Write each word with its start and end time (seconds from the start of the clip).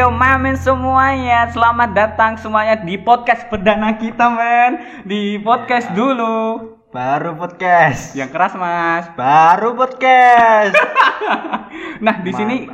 yo 0.00 0.08
mamen 0.08 0.56
semuanya. 0.56 1.52
Selamat 1.52 1.92
datang 1.92 2.32
semuanya 2.40 2.72
di 2.80 2.96
podcast 2.96 3.44
perdana 3.52 4.00
kita 4.00 4.32
men. 4.32 5.04
Di 5.04 5.36
podcast 5.44 5.92
dulu. 5.92 6.56
Baru 6.88 7.36
podcast. 7.36 8.16
Yang 8.16 8.32
keras 8.32 8.56
mas. 8.56 9.12
Baru 9.12 9.76
podcast. 9.76 10.72
Nah 12.00 12.16
di 12.24 12.32
sini 12.32 12.64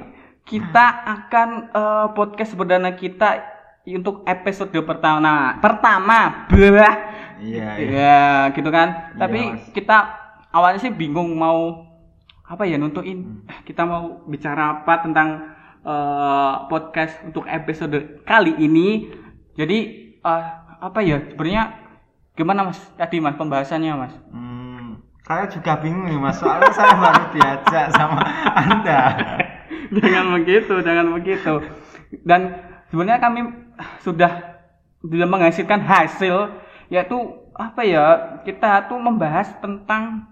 kita 0.46 0.86
akan 1.02 1.48
eh, 1.74 2.06
podcast 2.14 2.54
perdana 2.54 2.94
kita 2.94 3.42
untuk 3.90 4.22
episode 4.22 4.70
pertama 4.86 5.58
Pertama 5.58 6.46
Bah 6.46 6.96
Iya, 7.42 7.68
iya. 7.74 7.90
Ya 7.90 8.22
gitu 8.54 8.70
kan. 8.70 9.18
Iya, 9.18 9.18
Tapi 9.18 9.40
Mas. 9.50 9.74
kita 9.74 10.14
awalnya 10.54 10.78
sih 10.78 10.94
bingung 10.94 11.34
mau 11.34 11.90
Apa 12.46 12.70
ya 12.70 12.78
nuntuin. 12.78 13.42
Kita 13.66 13.82
mau 13.82 14.22
bicara 14.30 14.78
apa 14.78 15.02
tentang 15.02 15.55
eh, 15.86 16.54
podcast 16.66 17.22
untuk 17.22 17.46
episode 17.46 18.26
kali 18.26 18.58
ini 18.58 19.14
Jadi 19.54 19.78
eh, 20.18 20.44
apa 20.82 21.00
ya 21.00 21.22
sebenarnya 21.30 21.86
Gimana 22.36 22.68
mas 22.68 22.80
tadi 23.00 23.16
mas 23.16 23.38
pembahasannya 23.38 23.92
mas 23.96 24.14
Hmm, 24.28 25.00
saya 25.24 25.48
juga 25.48 25.80
bingung 25.80 26.06
nih 26.06 26.20
mas, 26.20 26.36
soalnya 26.36 26.70
saya 26.70 26.94
baru 27.00 27.24
diajak 27.32 27.90
sama 27.96 28.22
anda. 28.54 29.00
jangan 29.98 30.38
begitu, 30.38 30.74
jangan 30.84 31.06
begitu. 31.16 31.52
Dan 32.22 32.60
sebenarnya 32.92 33.18
kami 33.18 33.40
sudah 34.06 34.62
sudah 35.02 35.26
menghasilkan 35.26 35.82
hasil 35.82 36.60
yaitu 36.92 37.18
apa 37.58 37.82
ya? 37.82 38.04
Kita 38.44 38.86
tuh 38.86 39.02
membahas 39.02 39.50
tentang 39.58 40.30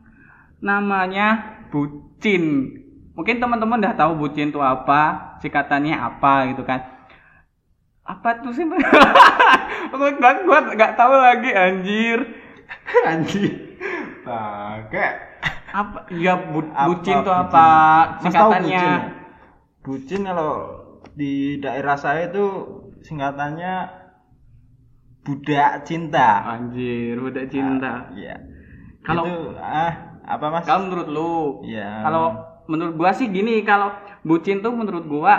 namanya 0.62 1.58
bucin. 1.74 2.83
Mungkin 3.14 3.38
teman-teman 3.38 3.78
udah 3.78 3.94
tahu 3.94 4.18
bucin 4.18 4.50
itu 4.50 4.58
apa, 4.58 5.34
singkatannya 5.38 5.94
apa 5.94 6.50
gitu 6.50 6.66
kan. 6.66 6.82
Apa 8.04 8.42
tuh 8.42 8.50
sih? 8.52 8.66
Gua 9.94 10.10
gua 10.18 10.58
nggak 10.74 10.92
tahu 10.98 11.14
lagi 11.14 11.50
anjir. 11.54 12.18
Anjir. 13.08 13.78
Pakai. 14.26 15.10
Apa 15.70 16.10
ya 16.10 16.34
bu- 16.50 16.74
bucin 16.74 17.22
itu 17.22 17.32
apa? 17.32 17.68
Singkatannya. 18.20 18.74
bucin 18.74 18.90
ya? 18.90 18.98
Bucin 19.84 20.20
kalau 20.24 20.52
di 21.14 21.62
daerah 21.62 21.94
saya 21.94 22.26
itu 22.28 22.44
singkatannya 23.06 23.74
budak 25.22 25.86
cinta. 25.86 26.42
Anjir, 26.50 27.16
budak 27.20 27.46
cinta. 27.48 28.10
Iya. 28.12 28.34
Kalau- 29.04 29.24
Itu, 29.28 29.54
ah 29.56 29.92
apa 30.24 30.46
mas? 30.50 30.64
Kalau 30.64 30.88
menurut 30.88 31.08
lu, 31.08 31.32
Iya. 31.64 32.02
kalau 32.02 32.26
menurut 32.70 32.94
gua 32.96 33.10
sih 33.12 33.28
gini, 33.28 33.60
kalau 33.66 33.92
bucin 34.24 34.64
tuh 34.64 34.72
menurut 34.72 35.04
gua 35.08 35.34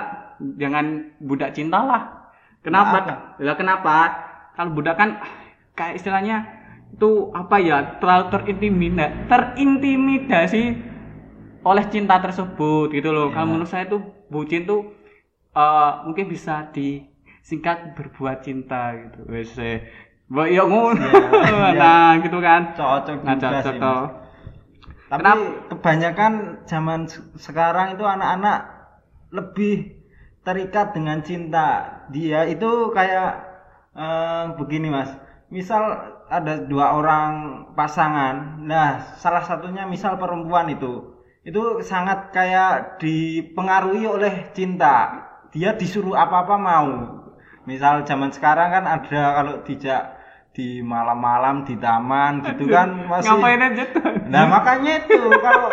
jangan 0.60 1.16
budak 1.22 1.56
cinta 1.56 1.80
lah. 1.82 2.32
Kenapa? 2.66 3.38
Ya 3.40 3.54
kenapa? 3.54 3.96
Kalau 4.56 4.72
budak 4.74 4.96
kan 4.98 5.22
kayak 5.76 6.00
istilahnya 6.00 6.48
itu 6.96 7.30
apa 7.36 7.60
ya 7.60 8.00
terlalu 8.00 8.32
terintimida 8.32 9.28
terintimidasi 9.28 10.64
oleh 11.66 11.86
cinta 11.92 12.18
tersebut 12.22 12.94
gitu 12.94 13.12
loh. 13.12 13.30
Kalau 13.34 13.48
menurut 13.52 13.70
saya 13.70 13.86
tuh 13.90 14.02
bucin 14.32 14.64
tuh 14.64 14.96
eh, 15.56 15.92
mungkin 16.08 16.26
bisa 16.32 16.72
disingkat 16.72 17.98
berbuat 17.98 18.46
cinta 18.46 18.96
gitu. 18.96 19.28
Wes 19.28 19.54
ya 20.50 20.64
ngono. 20.66 20.98
Iya, 20.98 21.22
iya. 21.54 21.70
Nah, 21.78 22.10
gitu 22.18 22.38
kan. 22.42 22.74
cocok 22.74 23.22
Nah, 23.22 23.38
cocok 23.38 23.62
sih. 23.62 24.25
Tapi 25.06 25.22
Kenapa? 25.22 25.70
kebanyakan 25.70 26.34
zaman 26.66 27.06
se- 27.06 27.22
sekarang 27.38 27.94
itu 27.94 28.04
anak-anak 28.06 28.58
lebih 29.38 30.02
terikat 30.46 30.94
dengan 30.98 31.22
cinta. 31.22 31.68
Dia 32.14 32.46
itu 32.50 32.90
kayak 32.98 33.30
eh, 33.96 34.44
begini 34.58 34.88
mas. 34.90 35.12
Misal 35.54 35.84
ada 36.30 36.54
dua 36.66 36.98
orang 36.98 37.32
pasangan. 37.78 38.62
Nah 38.66 39.16
salah 39.22 39.44
satunya 39.46 39.86
misal 39.86 40.18
perempuan 40.18 40.68
itu. 40.74 41.14
Itu 41.46 41.86
sangat 41.86 42.34
kayak 42.34 42.98
dipengaruhi 43.02 44.10
oleh 44.10 44.50
cinta. 44.58 45.22
Dia 45.54 45.78
disuruh 45.78 46.18
apa-apa 46.18 46.56
mau. 46.58 46.90
Misal 47.70 48.06
zaman 48.10 48.30
sekarang 48.34 48.70
kan 48.74 48.86
ada 48.86 49.22
kalau 49.38 49.54
dijak 49.66 50.15
di 50.56 50.80
malam-malam 50.80 51.68
di 51.68 51.76
taman 51.76 52.40
gitu 52.40 52.72
kan 52.72 52.96
masih 53.12 53.28
Ngapain 53.28 53.60
aja 53.60 53.84
tuh? 53.92 54.04
Nah 54.32 54.44
makanya 54.48 55.04
itu 55.04 55.20
kalau 55.44 55.68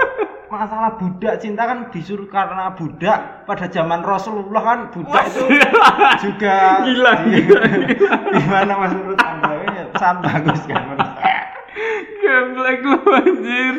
masalah 0.50 0.98
budak 0.98 1.38
cinta 1.38 1.65
kan 1.65 1.87
disuruh 1.88 2.26
karena 2.26 2.75
budak 2.75 3.47
pada 3.47 3.70
zaman 3.70 4.03
Rasulullah 4.03 4.60
kan 4.60 4.78
budak 4.91 5.25
itu 5.31 5.47
juga 6.26 6.82
Gila, 6.82 7.12
di- 7.25 7.47
gila, 7.47 7.62
gimana 8.37 8.72
mas 8.76 8.93
menurut 8.93 9.22
anda 9.22 9.54
ini 9.65 9.81
sangat 9.97 10.19
bagus 10.26 10.60
kan 10.66 10.82
menurut. 10.91 11.10
Geblek 12.22 12.78
lu 12.84 12.99
anjir. 13.09 13.75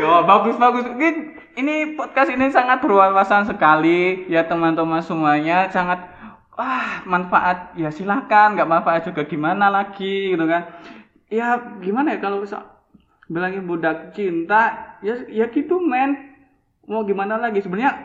Oh, 0.00 0.20
bagus 0.22 0.56
bagus. 0.56 0.84
Ini, 0.90 1.08
ini 1.54 1.74
podcast 1.94 2.30
ini 2.30 2.50
sangat 2.50 2.82
berwawasan 2.82 3.46
sekali 3.46 4.26
ya 4.26 4.46
teman-teman 4.46 5.00
semuanya 5.00 5.70
sangat 5.70 6.13
wah 6.54 7.02
manfaat 7.06 7.74
ya 7.74 7.90
silakan 7.90 8.54
nggak 8.54 8.70
manfaat 8.70 9.02
juga 9.10 9.26
gimana 9.26 9.70
lagi 9.70 10.34
gitu 10.34 10.46
kan 10.46 10.70
ya 11.26 11.58
gimana 11.82 12.14
ya 12.14 12.18
kalau 12.22 12.42
bisa 12.46 12.62
bilangin 13.26 13.66
budak 13.66 14.14
cinta 14.14 14.94
ya 15.02 15.18
ya 15.26 15.50
gitu 15.50 15.82
men 15.82 16.34
mau 16.86 17.02
gimana 17.02 17.40
lagi 17.40 17.64
sebenarnya 17.64 17.96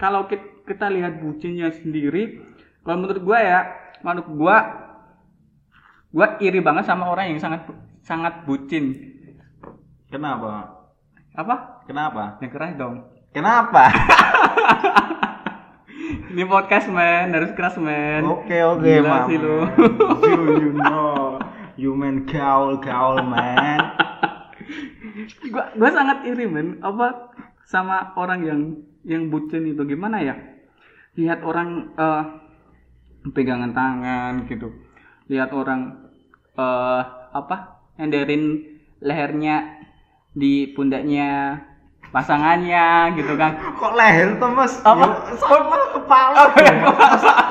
kalau 0.00 0.26
kita, 0.26 0.66
kita 0.66 0.90
lihat 0.90 1.22
bucinnya 1.22 1.70
sendiri 1.70 2.42
kalau 2.82 3.06
menurut 3.06 3.22
gua 3.22 3.38
ya 3.38 3.60
menurut 4.02 4.28
gua 4.34 4.56
gua 6.10 6.26
iri 6.42 6.58
banget 6.58 6.90
sama 6.90 7.06
orang 7.06 7.36
yang 7.36 7.40
sangat 7.40 7.68
sangat 8.02 8.42
bucin 8.48 8.98
Kenapa? 10.10 10.68
apa 11.32 11.86
Kenapa? 11.88 12.36
yang 12.42 12.50
keras 12.52 12.74
dong 12.76 12.96
Kenapa? 13.32 13.88
ini 16.12 16.44
podcast 16.44 16.86
men. 16.92 17.32
Harus 17.32 17.52
keras 17.56 17.76
men. 17.80 18.24
Oke 18.24 18.58
oke 18.60 18.84
Gila 18.84 19.08
mam. 19.08 19.26
sih 19.28 19.38
lu. 19.40 19.56
You 20.28 20.42
you 20.60 20.72
know, 20.76 21.38
you 21.76 21.90
man 21.96 22.28
gaul 22.28 22.78
gaul 22.78 23.20
man. 23.24 23.80
gua 25.48 25.72
gua 25.76 25.90
sangat 25.90 26.28
iri 26.28 26.44
men. 26.44 26.80
Apa 26.84 27.32
sama 27.64 28.12
orang 28.20 28.40
yang 28.44 28.60
yang 29.08 29.22
bucin 29.32 29.66
itu 29.66 29.82
gimana 29.88 30.20
ya? 30.20 30.34
Lihat 31.16 31.40
orang 31.44 31.92
eh, 31.96 32.24
pegangan 33.32 33.72
tangan 33.72 34.44
gitu. 34.48 34.72
Lihat 35.32 35.50
orang 35.52 36.10
eh 36.52 37.02
apa 37.32 37.80
enderin 37.96 38.60
lehernya 39.00 39.80
di 40.32 40.68
pundaknya 40.72 41.60
pasangannya 42.10 43.14
gitu 43.16 43.38
kan 43.38 43.56
Kok 43.78 43.92
leher 43.94 44.36
tuh 44.36 44.50
mas? 44.52 44.74
Apa? 44.84 45.06
Ya, 45.06 45.34
sama 45.38 45.76
kepala. 45.96 46.42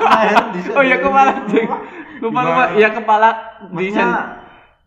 leher 0.02 0.44
di 0.54 0.60
oh 0.70 0.84
ya 0.84 0.96
kepala 1.02 1.32
Jeng. 1.50 1.68
lupa 2.22 2.40
lupa 2.46 2.62
ya 2.78 2.88
kepala 2.94 3.28
di 3.74 3.90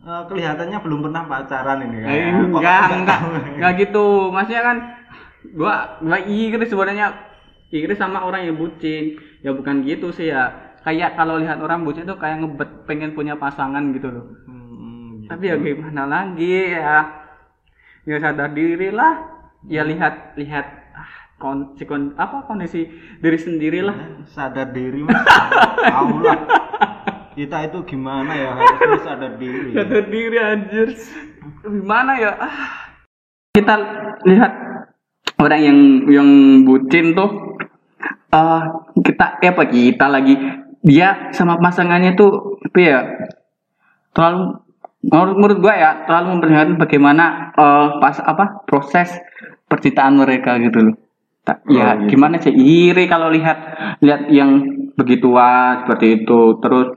eh, 0.05 0.21
kelihatannya 0.29 0.77
belum 0.85 0.99
pernah 1.09 1.23
pacaran 1.25 1.81
ini 1.81 1.97
kan? 2.05 2.09
Eh, 2.13 2.29
enggak, 2.29 2.87
enggak, 2.93 3.19
enggak 3.57 3.71
gitu. 3.81 4.29
Maksudnya 4.29 4.63
kan 4.63 4.77
gua 5.57 5.97
gua 5.99 6.17
iri 6.21 6.65
sebenarnya 6.69 7.07
iri 7.73 7.95
sama 7.97 8.21
orang 8.21 8.45
yang 8.45 8.55
bucin. 8.55 9.17
Ya 9.41 9.51
bukan 9.51 9.81
gitu 9.83 10.13
sih 10.13 10.29
ya. 10.29 10.77
Kayak 10.85 11.17
kalau 11.17 11.41
lihat 11.41 11.57
orang 11.57 11.81
bucin 11.81 12.05
tuh 12.05 12.21
kayak 12.21 12.45
ngebet 12.45 12.85
pengen 12.85 13.17
punya 13.17 13.33
pasangan 13.35 13.81
gitu 13.97 14.13
loh. 14.13 14.25
Hmm, 14.45 15.25
Tapi 15.25 15.49
ya 15.49 15.57
gimana 15.57 16.05
lagi 16.05 16.77
ya. 16.77 17.25
Ya 18.05 18.17
sadar 18.21 18.53
diri 18.53 18.93
lah. 18.93 19.34
Ya 19.65 19.81
lihat 19.81 20.37
lihat 20.37 20.65
ah, 20.93 21.11
kon, 21.41 21.73
si 21.77 21.83
kon- 21.89 22.13
apa 22.17 22.45
kondisi 22.45 22.85
diri 23.21 23.39
sendiri 23.39 23.79
lah. 23.81 24.25
sadar 24.29 24.69
diri 24.69 25.01
mas. 25.01 25.17
Tahu 25.89 26.15
lah. 26.21 26.39
Kita 27.35 27.67
itu 27.67 27.79
gimana 27.83 28.31
ya 28.31 28.49
harusnya 28.55 28.99
sadar 29.03 29.33
diri. 29.35 29.73
Sadar 29.75 30.05
diri 30.07 30.37
anjir. 30.37 30.87
Gimana 31.65 32.11
ya? 32.15 32.31
Ah. 32.37 32.93
Kita 33.55 33.75
lihat 34.27 34.51
orang 35.39 35.61
yang 35.61 35.79
yang 36.07 36.29
bucin 36.63 37.15
tuh 37.15 37.59
eh 38.35 38.61
kita 39.03 39.39
eh 39.39 39.49
apa 39.51 39.63
kita 39.67 40.05
lagi 40.11 40.35
dia 40.83 41.31
sama 41.31 41.57
pasangannya 41.59 42.15
tuh 42.19 42.59
apa 42.61 42.79
ya 42.79 42.99
terlalu 44.11 44.59
menurut, 45.07 45.35
menurut 45.39 45.57
gua 45.63 45.73
ya 45.75 45.91
terlalu 46.03 46.27
memperlihatkan 46.39 46.77
bagaimana 46.79 47.25
eh, 47.55 47.87
pas 47.99 48.15
apa 48.19 48.63
proses 48.67 49.11
percintaan 49.65 50.15
mereka 50.15 50.57
gitu 50.57 50.91
loh. 50.91 50.95
Ta- 51.45 51.61
ya 51.69 51.93
Oh, 51.93 52.09
gimana 52.09 52.41
sih? 52.41 52.49
Iri 52.49 53.05
kalau 53.05 53.29
lihat 53.29 53.57
lihat 54.01 54.29
yang 54.29 54.65
begituan 54.95 55.85
seperti 55.85 56.23
itu. 56.23 56.57
Terus 56.57 56.87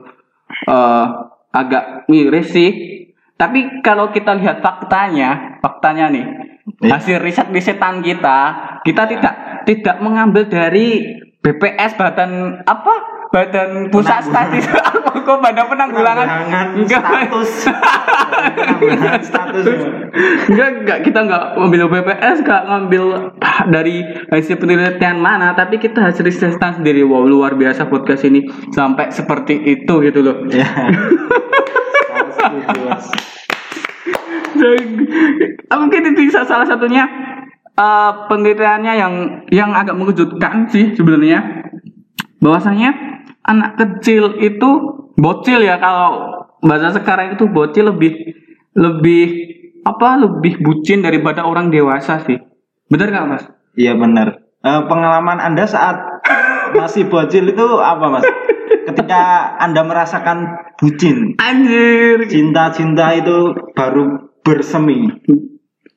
eh 0.65 1.05
agak 1.49 2.05
miris 2.07 2.49
sih. 2.49 2.69
Tapi 3.33 3.79
kalau 3.81 4.11
kita 4.11 4.35
lihat 4.35 4.59
faktanya 4.59 5.57
faktanya 5.59 6.11
nih 6.11 6.25
Eh. 6.79 6.85
hasil 6.85 7.17
riset 7.19 7.49
risetan 7.49 7.99
kita 7.99 8.37
kita 8.83 9.03
Ya. 9.03 9.09
tidak 9.09 9.35
tidak 9.65 9.95
mengambil 9.99 10.45
dari 10.45 11.01
BPS 11.39 11.95
Badan 11.95 12.61
apa 12.61 12.93
badan 13.29 13.93
pusat 13.93 14.25
statis. 14.25 14.65
Apa 14.89 15.21
kok 15.21 15.37
badan 15.41 15.65
penanggulangan. 15.69 16.27
Enggak. 16.77 17.01
status. 17.05 17.51
Status. 19.29 19.65
Enggak 20.49 20.69
enggak. 20.81 20.99
Kita 21.05 21.19
enggak 21.27 21.43
ngambil 21.59 21.81
BPS 21.91 22.37
enggak 22.41 22.61
ngambil 22.65 23.03
dari 23.75 23.95
hasil 24.33 24.55
penelitian 24.57 25.21
mana 25.21 25.53
tapi 25.53 25.77
kita 25.77 26.01
hasil 26.01 26.25
riset 26.25 26.57
sendiri. 26.57 27.05
Wow 27.05 27.29
luar 27.29 27.53
biasa 27.53 27.85
podcast 27.85 28.25
ini. 28.25 28.49
Sampai 28.73 29.13
seperti 29.13 29.61
itu 29.77 29.93
gitu 30.01 30.19
loh. 30.25 30.37
Ya 35.69 35.77
mungkin 35.79 36.03
itu 36.11 36.27
bisa 36.27 36.43
salah 36.43 36.67
satunya 36.67 37.07
eh, 37.79 38.11
penelitiannya 38.27 38.93
yang 38.97 39.13
yang 39.53 39.71
agak 39.71 39.95
mengejutkan 39.95 40.67
sih 40.67 40.91
sebenarnya. 40.97 41.69
Bahwasanya 42.43 43.08
anak 43.49 43.75
kecil 43.75 44.37
itu 44.37 44.69
bocil 45.17 45.59
ya 45.59 45.81
kalau 45.81 46.37
bahasa 46.61 46.93
sekarang 46.93 47.33
itu 47.33 47.49
bocil 47.49 47.89
lebih 47.89 48.13
lebih 48.77 49.25
apa 49.81 50.21
lebih 50.21 50.61
bucin 50.61 51.01
daripada 51.01 51.43
orang 51.43 51.73
dewasa 51.73 52.21
sih 52.23 52.37
benar 52.87 53.09
nggak 53.09 53.27
mas 53.27 53.45
Iya 53.79 53.95
benar. 53.95 54.43
Eh, 54.59 54.81
pengalaman 54.91 55.39
Anda 55.39 55.63
saat 55.63 55.95
masih 56.75 57.07
bocil 57.07 57.47
itu 57.47 57.63
apa, 57.79 58.11
Mas? 58.11 58.27
Ketika 58.91 59.21
Anda 59.55 59.87
merasakan 59.87 60.37
bucin, 60.75 61.39
anjir 61.39 62.27
cinta-cinta 62.27 63.15
itu 63.15 63.55
baru 63.71 64.27
bersemi. 64.43 65.07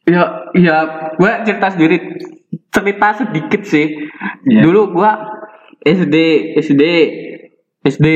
ya 0.03 0.47
ya 0.55 0.77
gue 1.15 1.33
cerita 1.43 1.75
sendiri 1.75 1.97
cerita 2.71 3.09
sedikit 3.19 3.63
sih 3.63 3.87
Iya. 4.43 4.63
dulu 4.63 4.95
gue 4.95 5.11
SD 5.83 6.17
SD 6.59 6.83
SD 7.83 8.07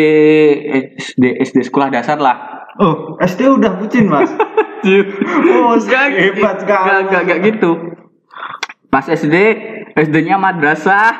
SD 0.96 1.24
SD 1.42 1.66
sekolah 1.66 1.90
dasar 1.90 2.16
lah 2.16 2.56
Oh, 2.76 3.16
SD 3.16 3.48
udah 3.48 3.72
bucin, 3.80 4.04
Mas. 4.04 4.28
Oh, 5.48 5.74
Gak, 5.80 6.12
hebat 6.12 6.62
sekali. 6.62 6.86
gak, 6.86 7.00
gak, 7.08 7.22
gak 7.26 7.38
gitu. 7.42 7.70
Pas 8.86 9.02
SD, 9.02 9.34
SD-nya 9.96 10.36
madrasah. 10.36 11.10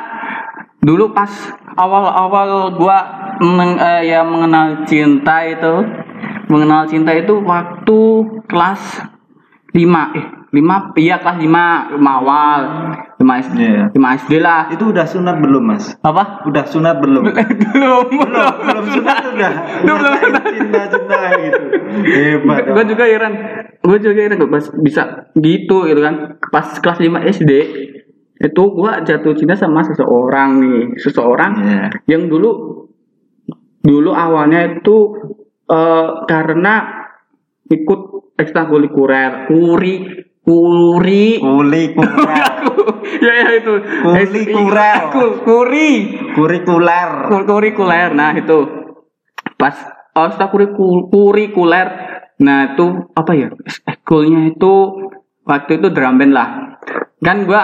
Dulu 0.78 1.10
pas 1.10 1.32
awal-awal 1.75 2.76
gua 2.76 2.98
meng- 3.40 3.81
eh, 3.81 4.06
ya 4.06 4.22
mengenal 4.22 4.87
cinta 4.87 5.43
itu, 5.43 5.75
mengenal 6.46 6.87
cinta 6.87 7.10
itu 7.10 7.43
waktu 7.43 7.98
kelas 8.46 9.02
5 9.75 10.14
eh 10.14 10.26
5 10.46 10.56
iya 10.96 11.19
kelas 11.19 11.37
5 11.37 11.43
5 11.43 11.50
awal 11.98 12.60
5 13.16 13.25
SD 13.43 13.58
Iya. 13.58 13.84
5 13.90 14.19
SD 14.20 14.32
lah 14.38 14.69
Itu 14.69 14.88
udah 14.88 15.02
sunat 15.04 15.37
belum, 15.37 15.64
Mas? 15.66 15.98
apa 16.00 16.44
Udah 16.44 16.64
sunat 16.64 16.96
belum? 16.98 17.25
belum 17.75 18.04
belum, 18.12 18.54
belum 18.62 18.84
sunat 18.93 19.22
udah. 19.28 19.52
Belum, 19.82 19.98
belum 19.98 20.14
sunat. 20.16 20.43
Cinta-cinta 20.46 21.14
kayak 21.14 21.38
gitu. 21.43 21.58
Hebat. 21.96 22.60
gue 22.69 22.84
juga 22.87 23.04
heran 23.04 23.32
gue 23.78 23.98
juga 23.98 24.20
heran 24.20 24.37
kok 24.37 24.50
pas 24.50 24.64
bisa 24.76 25.02
gitu 25.34 25.76
gitu 25.84 26.00
kan 26.00 26.14
pas 26.44 26.66
kelas 26.75 26.98
5 26.98 27.06
SD 27.32 27.50
itu 28.37 28.62
gue 28.69 28.93
jatuh 29.02 29.32
cinta 29.32 29.54
sama 29.54 29.81
seseorang 29.81 30.60
nih 30.60 30.82
seseorang 30.96 31.52
Iya. 31.56 31.84
yang 32.06 32.28
dulu 32.28 32.50
dulu 33.81 34.10
awalnya 34.10 34.76
itu 34.76 34.96
eh, 35.66 36.08
karena 36.25 36.75
ikut 37.66 38.00
ekstrakurikuler 38.37 39.48
kuri 39.48 39.94
kuri 40.46 41.43
Kuli 41.43 41.82
kurel. 41.90 42.54
ya 43.26 43.32
ya 43.34 43.48
itu. 43.58 43.75
Kurikuler. 43.82 45.00
Ku- 45.10 45.37
kuri. 45.43 45.90
Kurikuler. 46.38 47.08
Kur- 47.26 47.46
kurikuler. 47.50 48.14
Nah 48.14 48.31
itu. 48.38 48.58
Pas 49.58 49.75
oh, 50.14 50.31
ekstrakurikul- 50.31 51.10
kurikuler. 51.10 51.88
Nah 52.38 52.78
itu 52.78 53.10
apa 53.19 53.32
ya? 53.34 53.50
Ekulnya 53.90 54.54
itu 54.54 54.75
waktu 55.43 55.82
itu 55.82 55.88
drum 55.90 56.14
band 56.22 56.32
lah. 56.32 56.48
Kan 57.19 57.43
gua 57.43 57.62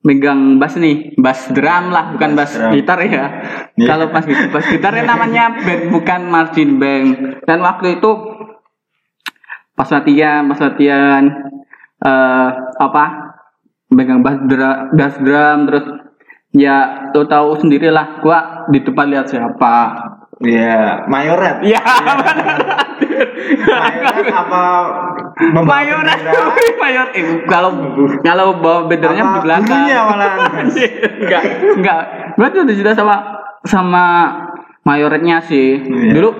megang 0.00 0.56
bass 0.56 0.80
nih. 0.80 1.12
Bass 1.20 1.52
drum 1.52 1.92
lah 1.92 2.16
bukan 2.16 2.32
bass 2.32 2.56
drum. 2.56 2.72
gitar 2.72 2.96
ya. 3.04 3.44
Iya. 3.76 3.86
kalau 3.86 4.08
pas 4.08 4.24
bass 4.24 4.66
gitarnya 4.72 5.04
namanya 5.04 5.52
band 5.52 5.92
bukan 5.92 6.20
marching 6.32 6.80
band. 6.80 7.44
Dan 7.44 7.60
waktu 7.60 8.00
itu 8.00 8.10
pas 9.76 9.88
latihan 9.92 10.48
pas 10.48 10.60
latihan 10.60 11.24
eh 12.00 12.48
apa? 12.78 13.04
Megang 13.90 14.22
bass 14.22 14.38
drum, 14.46 14.76
bass 14.94 15.14
drum 15.18 15.58
terus 15.66 15.84
ya 16.50 17.10
lo 17.10 17.26
tahu 17.26 17.58
sendiri 17.58 17.90
lah 17.90 18.22
gua 18.22 18.66
di 18.70 18.80
depan 18.80 19.10
lihat 19.10 19.26
siapa. 19.26 19.76
Iya, 20.40 21.04
mayoret. 21.04 21.60
ya 21.60 21.76
Mayoret 23.60 24.26
apa 24.32 24.62
membawa 25.52 25.80
mayoret 25.80 26.16
bendera? 26.16 26.44
mayor. 26.80 27.06
Eh, 27.12 27.24
kalau 27.44 27.70
kalau 28.24 28.46
bawa 28.56 28.88
benderanya 28.88 29.24
Apa 29.26 29.34
di 29.36 29.40
belakang. 29.44 29.68
gurunya 29.84 29.98
malah? 30.00 30.30
enggak 31.20 31.42
enggak. 31.76 32.00
Tuh 32.36 32.62
udah 32.64 32.74
cerita 32.74 32.92
sama 32.96 33.16
sama 33.64 34.04
mayoretnya 34.84 35.44
sih. 35.44 35.76
Iya. 35.80 36.12
dulu 36.16 36.30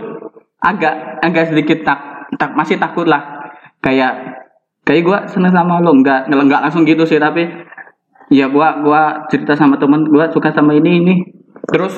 agak 0.61 1.21
agak 1.21 1.53
sedikit 1.53 1.85
tak 1.85 1.99
tak 2.37 2.57
masih 2.57 2.81
takut 2.81 3.05
lah. 3.05 3.53
Kayak 3.81 4.30
kayak 4.91 5.07
gua 5.07 5.19
seneng 5.31 5.55
sama 5.55 5.79
lo 5.79 5.95
enggak 5.95 6.27
enggak 6.27 6.67
langsung 6.67 6.83
gitu 6.83 7.07
sih 7.07 7.23
tapi 7.23 7.47
ya 8.27 8.51
gua 8.51 8.83
gua 8.83 9.31
cerita 9.31 9.55
sama 9.55 9.79
temen 9.79 10.11
gua 10.11 10.27
suka 10.35 10.51
sama 10.51 10.75
ini 10.75 10.91
ini. 10.99 11.15
Terus 11.71 11.95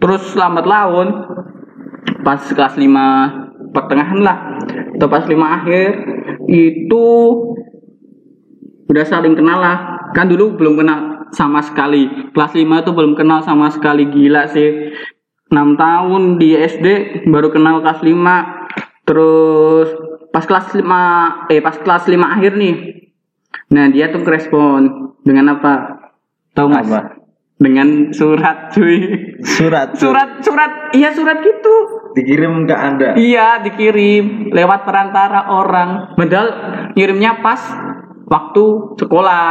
terus 0.00 0.32
lambat 0.32 0.64
laun. 0.64 1.08
Pas 2.24 2.40
kelas 2.40 2.74
5 2.74 3.70
pertengahan 3.70 4.18
lah 4.18 4.58
atau 4.98 5.06
pas 5.06 5.22
5 5.22 5.36
akhir 5.36 5.88
itu 6.48 7.06
udah 8.88 9.04
saling 9.04 9.36
kenal 9.36 9.60
lah. 9.60 10.08
Kan 10.16 10.32
dulu 10.32 10.56
belum 10.56 10.80
kenal 10.80 11.28
sama 11.36 11.60
sekali. 11.60 12.32
Kelas 12.32 12.56
5 12.56 12.64
itu 12.82 12.90
belum 12.96 13.12
kenal 13.12 13.44
sama 13.44 13.68
sekali 13.68 14.08
gila 14.08 14.48
sih. 14.48 14.90
6 15.52 15.78
tahun 15.78 16.42
di 16.42 16.58
SD 16.58 16.86
baru 17.30 17.54
kenal 17.54 17.78
kelas 17.78 18.02
5 18.02 19.06
terus 19.06 20.05
pas 20.36 20.44
kelas 20.44 20.68
5 20.76 21.48
eh 21.48 21.64
pas 21.64 21.76
kelas 21.80 22.04
5 22.04 22.12
akhir 22.20 22.52
nih. 22.60 22.76
Nah 23.72 23.88
dia 23.88 24.12
tuh 24.12 24.20
respon 24.28 25.16
dengan 25.24 25.56
apa? 25.56 25.72
Tahu 26.52 26.68
mas? 26.68 26.84
Apa? 26.84 27.16
dengan 27.56 28.12
surat 28.12 28.68
cuy. 28.76 29.00
Surat. 29.40 29.96
surat 29.96 30.44
surat. 30.44 30.92
Iya 30.92 31.16
surat 31.16 31.40
gitu. 31.40 31.74
Dikirim 32.12 32.68
ke 32.68 32.76
Anda. 32.76 33.16
iya 33.16 33.64
dikirim. 33.64 34.52
Lewat 34.52 34.84
perantara 34.84 35.48
orang. 35.48 36.12
Padahal 36.20 36.48
ngirimnya 36.92 37.40
pas 37.40 37.60
waktu 38.28 38.64
sekolah. 39.00 39.48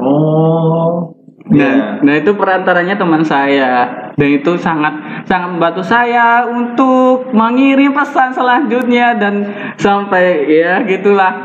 Oh. 0.00 1.13
Nah, 1.44 1.60
Iya. 1.60 2.00
nah 2.00 2.14
itu 2.16 2.32
perantaranya 2.32 2.96
teman 2.96 3.20
saya. 3.20 3.84
Dan 4.16 4.40
itu 4.40 4.56
sangat 4.56 4.96
sangat 5.28 5.52
membantu 5.52 5.84
saya 5.84 6.48
untuk 6.48 7.36
mengirim 7.36 7.92
pesan 7.92 8.32
selanjutnya 8.32 9.12
dan 9.20 9.44
sampai 9.76 10.48
ya 10.48 10.80
gitulah. 10.88 11.44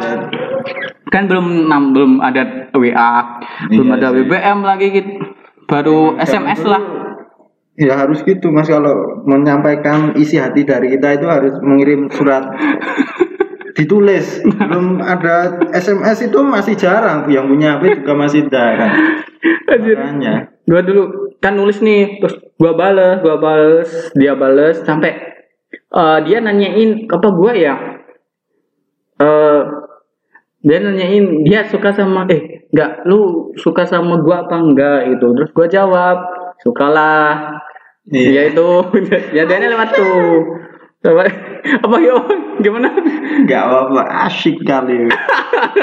Kan 1.12 1.28
belum 1.28 1.68
nam- 1.68 1.92
belum 1.92 2.24
ada 2.24 2.72
WA 2.72 3.44
belum 3.68 3.92
Iya 3.92 3.96
ada 4.00 4.08
sih. 4.16 4.16
BBM 4.24 4.60
lagi 4.64 4.88
gitu 4.94 5.12
baru 5.68 6.16
SMS 6.16 6.64
lah. 6.64 6.84
Ya 7.76 8.00
harus 8.00 8.24
gitu 8.24 8.56
mas. 8.56 8.72
Kalau 8.72 9.20
menyampaikan 9.28 10.16
isi 10.16 10.40
hati 10.40 10.64
dari 10.64 10.96
kita 10.96 11.20
itu 11.20 11.28
harus 11.28 11.60
mengirim 11.60 12.08
surat. 12.08 12.48
Ditulis. 13.78 14.48
Belum 14.48 15.04
ada 15.04 15.60
SMS 15.76 16.24
itu 16.24 16.40
masih 16.40 16.80
jarang. 16.80 17.28
Yang 17.28 17.46
punya 17.52 17.68
HP 17.76 17.84
juga 18.00 18.14
masih 18.16 18.48
jarang 18.48 19.28
Anjir. 19.70 19.98
makanya. 19.98 20.34
Gua 20.66 20.82
dulu 20.82 21.04
kan 21.40 21.54
nulis 21.56 21.80
nih 21.82 22.20
terus 22.22 22.36
gua 22.58 22.74
bales 22.74 23.22
gua 23.22 23.38
bales 23.38 23.90
dia 24.18 24.34
bales 24.34 24.82
sampai 24.86 25.12
eh, 25.74 26.18
dia 26.26 26.38
nanyain 26.42 27.06
apa 27.10 27.28
gua 27.34 27.52
ya? 27.54 27.76
Eh 29.22 29.62
dia 30.60 30.78
nanyain 30.84 31.46
dia 31.48 31.64
suka 31.70 31.96
sama 31.96 32.28
eh 32.28 32.68
enggak 32.70 33.08
lu 33.08 33.52
suka 33.56 33.88
sama 33.88 34.20
gua 34.20 34.46
apa 34.46 34.60
enggak 34.60 35.14
itu 35.16 35.28
terus 35.38 35.52
gua 35.54 35.68
jawab 35.70 36.18
sukalah. 36.62 37.62
Iya. 38.10 38.30
ya 38.30 38.42
itu. 38.50 38.68
Jadinya 39.38 39.68
lewat 39.70 39.90
tuh. 39.94 40.42
Apa 41.00 41.24
apa 41.86 41.96
ya? 42.04 42.16
Gimana? 42.60 42.92
Nggak 43.48 43.62
apa-apa 43.64 44.02
asyik 44.28 44.68
kali. 44.68 45.08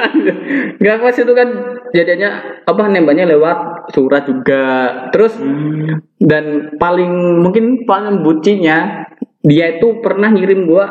Enggak 0.81 0.97
pas 1.01 1.17
itu 1.17 1.33
kan 1.33 1.49
jadinya 1.97 2.31
apa 2.69 2.83
nembaknya 2.93 3.25
lewat 3.25 3.57
surat 3.93 4.27
juga 4.27 4.65
terus 5.11 5.35
Hmm. 5.37 6.03
dan 6.19 6.77
paling 6.79 7.43
mungkin 7.43 7.85
paling 7.85 8.23
bucinya 8.23 9.07
dia 9.43 9.79
itu 9.79 10.03
pernah 10.03 10.33
ngirim 10.33 10.67
gua 10.67 10.85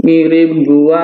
ngirim 0.00 0.64
gua 0.64 1.02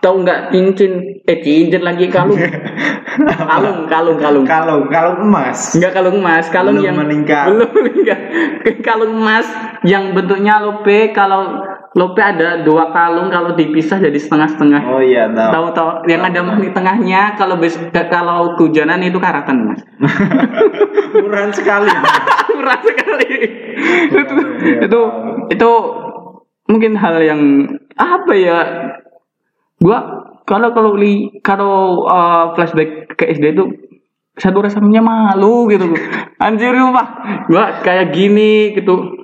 tahu 0.00 0.24
nggak 0.24 0.50
cincin 0.50 1.22
eh 1.26 1.38
cincin 1.44 1.82
lagi 1.84 2.08
kalung 2.08 2.38
kalung 3.50 3.86
kalung 3.86 4.18
kalung 4.18 4.46
Kalau 4.46 4.76
kalau 4.88 5.12
emas. 5.20 5.76
Enggak 5.76 5.92
kalung 5.92 6.16
emas, 6.18 6.46
kalung 6.48 6.76
Belum 6.80 6.86
yang 6.88 6.96
meningkat. 6.96 7.46
Belum 7.52 7.70
meningkat. 7.70 8.18
kalung 8.80 9.12
emas 9.20 9.46
yang 9.84 10.16
bentuknya 10.16 10.62
lope 10.64 11.12
kalau 11.12 11.60
lope 11.98 12.22
ada 12.22 12.62
dua 12.62 12.94
kalung 12.94 13.34
kalau 13.34 13.58
dipisah 13.58 13.98
jadi 13.98 14.14
setengah-setengah. 14.14 14.82
Oh 14.86 15.02
iya 15.02 15.26
tahu. 15.26 15.50
Tahu 15.50 15.66
tahu 15.74 15.90
yang 16.06 16.22
ada 16.22 16.40
di 16.62 16.70
tengahnya 16.70 17.34
kalau 17.34 17.58
bes 17.58 17.74
kalau 17.90 18.54
kehujanan 18.54 19.02
itu 19.02 19.18
karatan 19.18 19.74
mas. 19.74 19.82
Murah 21.22 21.50
sekali. 21.50 21.90
Murah 22.56 22.80
sekali. 22.82 23.30
itu 24.10 24.34
iya, 24.62 24.78
itu 24.86 25.00
itu 25.50 25.70
mungkin 26.70 26.94
hal 26.94 27.18
yang 27.26 27.42
apa 27.98 28.32
ya? 28.38 28.58
Gua 29.82 29.98
kalau 30.46 30.70
kalau 30.70 30.94
li 30.94 31.42
kalau 31.42 32.06
uh, 32.06 32.54
flashback 32.54 33.18
ke 33.18 33.34
SD 33.34 33.54
itu 33.54 33.64
satu 34.40 34.64
rasanya 34.64 35.04
malu 35.04 35.68
gitu 35.68 35.90
anjir 36.44 36.72
pak 36.72 37.06
gua 37.52 37.84
kayak 37.84 38.16
gini 38.16 38.72
gitu 38.72 39.19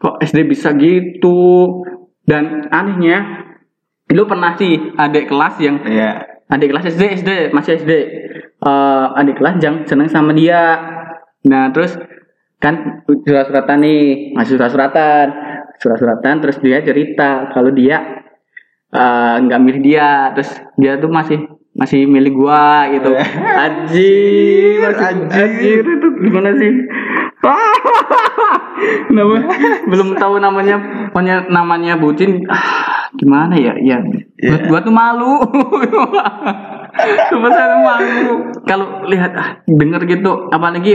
kok 0.00 0.16
SD 0.18 0.48
bisa 0.48 0.72
gitu? 0.72 1.84
Dan 2.22 2.66
anehnya 2.68 3.46
lu 4.08 4.24
pernah 4.24 4.54
sih 4.54 4.74
adik 4.92 5.26
kelas 5.26 5.54
yang 5.58 5.76
Iya. 5.80 6.10
adik 6.46 6.68
kelas 6.68 6.88
SD 6.88 7.02
SD 7.16 7.30
masih 7.50 7.76
SD 7.76 7.92
Eh, 8.60 9.06
adik 9.14 9.36
kelas 9.36 9.56
yang 9.58 9.84
seneng 9.84 10.04
sama 10.06 10.32
dia. 10.32 10.76
Nah 11.42 11.70
terus 11.70 11.96
kan 12.58 13.00
surat-suratan 13.06 13.80
nih 13.80 14.00
masih 14.30 14.54
surat-suratan. 14.54 15.26
Surat-suratan 15.76 16.34
terus 16.38 16.60
dia 16.60 16.80
cerita 16.80 17.48
kalau 17.48 17.72
dia 17.72 18.20
eh, 18.90 19.34
nggak 19.38 19.60
milih 19.60 19.80
dia. 19.80 20.28
Terus 20.34 20.50
dia 20.76 20.96
tuh 20.96 21.08
masih 21.08 21.40
masih 21.72 22.04
milih 22.04 22.36
gua 22.36 22.84
gitu. 22.90 23.16
Anjir 23.16 24.76
masih- 24.82 25.08
Anjir. 25.08 25.40
anjir 25.40 25.84
itu 25.88 26.08
gimana 26.20 26.50
sih 26.52 26.72
Nama, 29.14 29.36
belum 29.86 30.16
tahu 30.16 30.40
namanya 30.40 30.76
pokoknya 31.12 31.50
namanya 31.50 31.96
bucin. 31.98 32.42
Ah, 32.48 33.06
gimana 33.14 33.54
ya? 33.56 33.74
Ya 33.78 33.98
Iya. 34.40 34.48
buat 34.50 34.62
gua 34.68 34.80
tuh 34.80 34.94
malu. 34.94 35.34
Cuma 37.30 37.48
saya 37.52 37.76
tuh 37.76 37.82
malu. 37.84 38.34
Kalau 38.66 38.86
lihat 39.06 39.32
ah, 39.36 39.48
denger 39.68 40.02
gitu 40.08 40.48
apalagi 40.48 40.94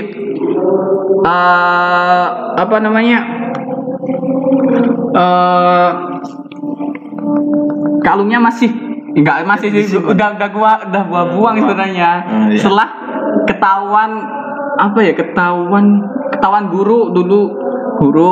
eh 1.25 2.25
apa 2.55 2.75
namanya? 2.81 3.19
Eh 5.15 5.91
kalungnya 8.05 8.37
masih 8.37 8.69
enggak 9.15 9.47
masih 9.47 9.71
sih 9.71 9.95
udah 9.97 10.35
udah 10.35 10.49
gua 10.51 10.71
udah 10.91 11.03
gua 11.07 11.21
buang 11.31 11.55
sebenarnya. 11.57 12.09
Oh, 12.27 12.45
iya. 12.51 12.59
setelah 12.59 12.89
ketahuan 13.47 14.11
apa 14.75 14.99
ya 15.01 15.13
ketahuan 15.15 16.03
ketahuan 16.31 16.67
guru 16.67 17.11
dulu 17.11 17.41
guru 17.99 18.31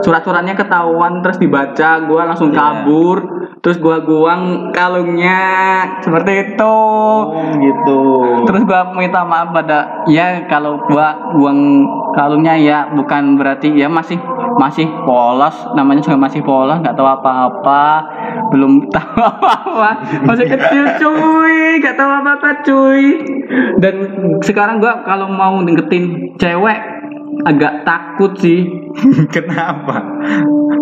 surat-suratnya 0.00 0.54
ketahuan 0.54 1.20
terus 1.20 1.36
dibaca 1.36 2.06
gua 2.06 2.30
langsung 2.30 2.54
Iya. 2.54 2.58
kabur 2.58 3.18
terus 3.58 3.82
gua 3.82 3.98
buang 4.06 4.70
kalungnya 4.70 5.42
seperti 5.98 6.54
itu 6.54 6.76
Oh 7.28 7.50
gitu. 7.58 8.00
terus 8.46 8.62
gua 8.62 8.94
minta 8.94 9.26
maaf 9.26 9.50
pada 9.50 10.06
ya 10.06 10.46
kalau 10.46 10.78
gua 10.86 11.34
buang 11.34 11.82
kalungnya 12.18 12.58
ya 12.58 12.78
bukan 12.90 13.38
berarti 13.38 13.70
ya 13.78 13.86
masih 13.86 14.18
masih 14.58 14.90
polos 15.06 15.54
namanya 15.78 16.02
juga 16.02 16.18
masih 16.18 16.42
polos 16.42 16.82
nggak 16.82 16.98
tahu 16.98 17.06
apa-apa 17.06 18.02
belum 18.50 18.82
tahu 18.94 19.22
apa-apa 19.22 19.90
masih 20.26 20.50
kecil 20.50 20.84
cuy 20.98 21.78
nggak 21.78 21.94
tahu 21.94 22.10
apa-apa 22.10 22.66
cuy 22.66 23.02
dan 23.78 23.94
sekarang 24.42 24.82
gua 24.82 25.06
kalau 25.06 25.30
mau 25.30 25.62
deketin 25.62 26.34
cewek 26.34 26.78
agak 27.46 27.86
takut 27.86 28.34
sih 28.34 28.66
Kenapa? 29.34 30.02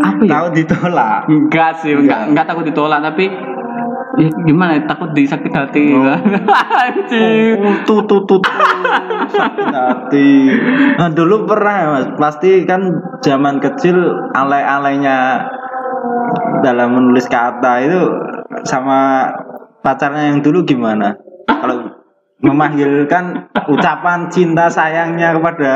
apa 0.00 0.22
ya 0.24 0.40
Tahu 0.40 0.46
ditolak. 0.56 1.20
enggak 1.28 1.84
sih 1.84 1.92
enggak 1.92 2.32
enggak 2.32 2.48
takut 2.48 2.64
ditolak 2.64 3.04
tapi 3.04 3.28
ya 4.16 4.28
gimana 4.48 4.80
ya, 4.80 4.82
takut 4.88 5.12
disakit 5.12 5.52
hati 5.52 5.92
anjing 6.82 7.60
Oh, 7.60 7.76
tuh 7.84 8.00
tuh 8.08 8.20
tuh, 8.24 8.38
tuh. 8.40 8.52
sakit 9.28 9.68
hati. 9.68 10.30
Nah, 10.96 11.10
dulu 11.12 11.44
pernah 11.44 11.74
ya, 11.76 11.86
mas, 11.92 12.06
pasti 12.16 12.64
kan 12.64 12.80
zaman 13.20 13.60
kecil 13.60 13.96
alay-alaynya 14.32 15.44
dalam 16.62 16.96
menulis 16.96 17.28
kata 17.28 17.84
itu 17.84 18.00
sama 18.64 19.28
pacarnya 19.82 20.32
yang 20.32 20.40
dulu 20.40 20.64
gimana? 20.64 21.12
Kalau 21.46 21.90
memanggilkan 22.40 23.48
ucapan 23.68 24.28
cinta 24.28 24.68
sayangnya 24.68 25.36
kepada 25.36 25.72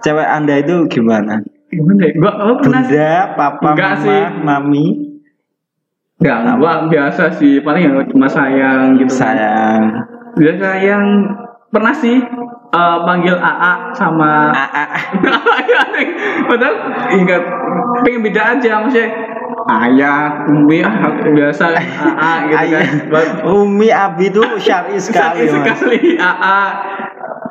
cewek 0.00 0.26
anda 0.26 0.58
itu 0.58 0.86
gimana? 0.86 1.42
gimana 1.66 2.06
ya 2.06 2.14
gua 2.22 2.32
oh, 2.46 2.56
pernah 2.62 2.78
Bunda, 2.86 3.12
papa, 3.34 3.68
Enggak 3.74 3.92
mama, 3.98 4.04
sih. 4.06 4.22
mami, 4.46 4.84
Enggak, 6.16 6.56
gua 6.56 6.72
biasa 6.88 7.28
sih, 7.36 7.60
paling 7.60 7.92
ya 7.92 8.02
cuma 8.08 8.24
sayang 8.24 8.96
gitu. 8.96 9.12
kan. 9.12 9.36
sayang. 9.36 9.82
Dia 10.40 10.52
sayang 10.56 11.04
pernah 11.68 11.92
sih 11.92 12.16
eh, 12.72 12.98
panggil 13.04 13.36
AA 13.36 13.72
sama 13.92 14.48
ah. 14.48 14.90
Padahal 16.48 16.74
ingat 17.12 17.42
pengen 18.00 18.20
beda 18.24 18.42
aja 18.56 18.80
maksudnya 18.80 19.08
ayah, 19.66 20.46
umi 20.46 20.78
ah 20.80 20.94
biasa 21.26 21.74
AA 21.74 22.32
gitu 22.48 22.54
kan. 22.54 22.64
Ayah. 22.64 22.82
Umi 23.50 23.88
Abi 23.92 24.30
itu 24.30 24.40
syari 24.62 24.96
sekali, 24.96 25.50
mas. 25.52 25.76
sekali 25.76 26.16
AA. 26.16 26.60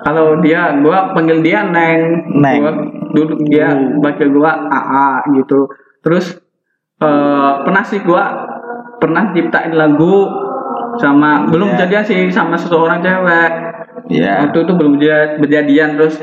Kalau 0.05 0.37
dia, 0.41 0.73
gua 0.85 1.13
panggil 1.17 1.41
dia 1.41 1.65
Neng. 1.65 2.01
Neng. 2.37 2.59
Gua 2.61 2.73
duduk 3.13 3.39
dia 3.49 3.73
Hmm. 3.73 3.99
panggil 4.01 4.29
gua 4.33 4.69
AA 4.69 5.33
gitu. 5.37 5.69
Terus 6.01 6.37
eh 6.95 7.53
pernah 7.67 7.83
sih 7.83 7.99
gua 7.99 8.54
pernah 8.97 9.31
ciptain 9.31 9.71
lagu 9.71 10.27
sama 10.95 11.45
belum 11.45 11.69
Iya. 11.69 11.77
jadian 11.83 12.03
sih 12.03 12.19
sama 12.29 12.55
seseorang 12.55 12.99
cewek. 12.99 13.51
Ya. 14.07 14.41
Waktu 14.41 14.57
itu 14.59 14.73
belum 14.73 14.93
jadi- 14.95 15.35
berjadian 15.37 15.95
terus 15.95 16.21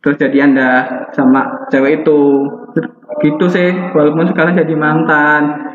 terus 0.00 0.16
jadian 0.16 0.52
dah 0.52 1.08
sama 1.10 1.68
cewek 1.68 2.02
itu. 2.02 2.20
Gitu 3.16 3.46
sih, 3.46 3.70
walaupun 3.90 4.26
sekarang 4.26 4.52
jadi 4.54 4.74
mantan. 4.74 5.70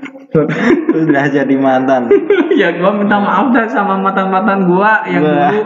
Udah 0.92 1.26
jadi 1.26 1.56
mantan. 1.56 2.12
ya 2.60 2.76
gua 2.76 2.92
minta 2.92 3.18
maaf 3.18 3.50
dah 3.50 3.66
sama 3.66 3.98
mantan-mantan 3.98 4.66
gua 4.66 5.02
yang 5.06 5.24
Wah. 5.24 5.50
dulu 5.50 5.62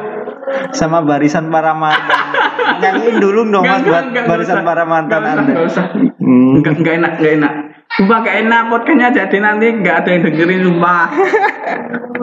Sama 0.69 1.01
barisan 1.01 1.47
para 1.47 1.73
mantan. 1.73 2.19
Nyanyiin 2.79 3.17
dulu 3.17 3.41
dong 3.49 3.63
mas 3.63 3.81
buat 3.81 4.05
nggak 4.05 4.25
barisan 4.25 4.59
usah. 4.59 4.65
para 4.65 4.83
mantan 4.83 5.19
Nggak 5.19 5.31
usah, 5.31 5.41
anda. 5.41 5.51
nggak 5.51 5.65
usah. 5.65 5.85
Hmm. 6.19 6.51
Enggak, 6.53 6.73
enggak 6.77 6.93
enak, 6.93 7.11
enggak 7.17 7.33
enak. 7.33 7.53
Sumpah 7.93 8.25
gak 8.25 8.49
enak 8.49 8.73
podcastnya 8.73 9.13
jadi 9.13 9.37
nanti 9.37 9.69
enggak 9.69 10.01
ada 10.01 10.17
yang 10.17 10.25
dengerin 10.25 10.65
sumpah. 10.65 11.13